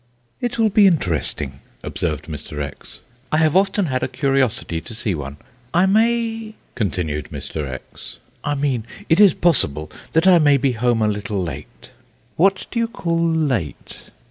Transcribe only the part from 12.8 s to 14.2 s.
call late?"